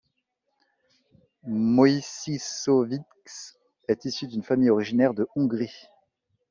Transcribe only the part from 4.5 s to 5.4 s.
originaire de